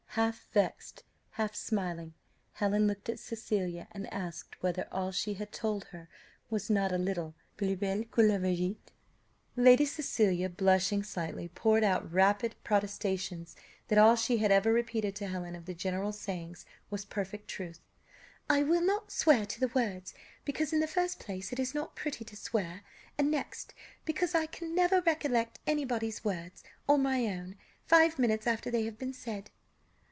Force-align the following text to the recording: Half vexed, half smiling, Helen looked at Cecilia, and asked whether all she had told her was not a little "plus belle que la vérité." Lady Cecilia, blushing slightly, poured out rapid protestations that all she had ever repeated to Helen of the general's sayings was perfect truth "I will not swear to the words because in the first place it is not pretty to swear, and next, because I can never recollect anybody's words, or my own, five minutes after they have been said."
Half 0.15 0.45
vexed, 0.53 1.05
half 1.29 1.55
smiling, 1.55 2.15
Helen 2.55 2.85
looked 2.85 3.07
at 3.07 3.17
Cecilia, 3.17 3.87
and 3.93 4.13
asked 4.13 4.61
whether 4.61 4.85
all 4.91 5.13
she 5.13 5.35
had 5.35 5.53
told 5.53 5.85
her 5.85 6.09
was 6.49 6.69
not 6.69 6.91
a 6.91 6.97
little 6.97 7.33
"plus 7.55 7.77
belle 7.77 8.03
que 8.03 8.21
la 8.21 8.35
vérité." 8.35 8.75
Lady 9.55 9.85
Cecilia, 9.85 10.49
blushing 10.49 11.01
slightly, 11.01 11.47
poured 11.47 11.85
out 11.85 12.11
rapid 12.11 12.57
protestations 12.61 13.55
that 13.87 13.97
all 13.97 14.17
she 14.17 14.39
had 14.39 14.51
ever 14.51 14.73
repeated 14.73 15.15
to 15.15 15.27
Helen 15.27 15.55
of 15.55 15.65
the 15.65 15.73
general's 15.73 16.19
sayings 16.19 16.65
was 16.89 17.05
perfect 17.05 17.47
truth 17.47 17.79
"I 18.49 18.63
will 18.63 18.81
not 18.85 19.11
swear 19.13 19.45
to 19.45 19.59
the 19.61 19.69
words 19.73 20.13
because 20.43 20.73
in 20.73 20.81
the 20.81 20.87
first 20.87 21.21
place 21.21 21.53
it 21.53 21.57
is 21.59 21.73
not 21.73 21.95
pretty 21.95 22.25
to 22.25 22.35
swear, 22.35 22.81
and 23.17 23.31
next, 23.31 23.73
because 24.03 24.35
I 24.35 24.45
can 24.45 24.75
never 24.75 24.99
recollect 24.99 25.59
anybody's 25.65 26.21
words, 26.25 26.65
or 26.85 26.97
my 26.97 27.27
own, 27.27 27.55
five 27.85 28.19
minutes 28.19 28.45
after 28.45 28.69
they 28.69 28.83
have 28.83 28.97
been 28.99 29.13
said." 29.13 29.51